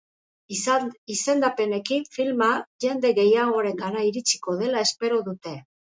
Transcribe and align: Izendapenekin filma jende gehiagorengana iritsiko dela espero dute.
Izendapenekin 1.15 2.07
filma 2.17 2.49
jende 2.85 3.11
gehiagorengana 3.19 4.03
iritsiko 4.11 4.57
dela 4.63 4.83
espero 4.89 5.21
dute. 5.29 5.55